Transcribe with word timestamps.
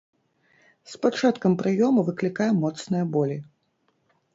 З 0.93 1.01
пачаткам 1.03 1.59
прыёму 1.61 2.07
выклікае 2.11 2.51
моцныя 2.67 3.03
болі. 3.17 3.43